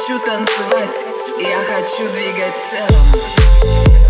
[0.00, 1.04] хочу танцевать,
[1.40, 4.09] я хочу двигать телом.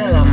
[0.00, 0.28] Телом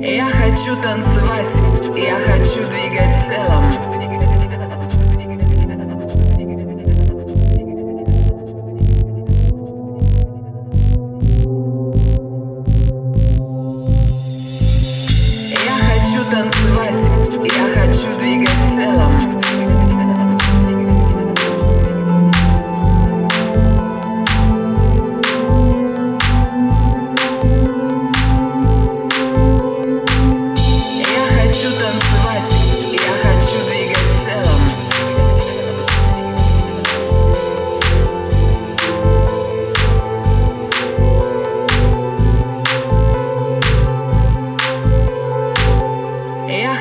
[0.00, 1.52] Я хочу танцевать,
[1.96, 3.67] я хочу двигать телом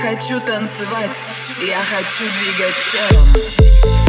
[0.09, 1.17] хочу танцевать,
[1.67, 4.06] я хочу двигать телом